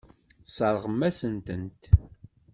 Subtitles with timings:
[0.43, 1.83] Tesseṛɣem-asent-tent.